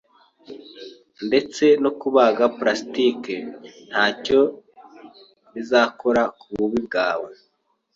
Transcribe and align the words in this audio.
Ndetse 1.27 1.63
no 1.83 1.91
kubaga 1.99 2.43
plastique 2.57 3.35
ntacyo 3.89 4.41
bizakora 5.53 6.21
kububi 6.39 6.79
bwawe. 6.87 7.29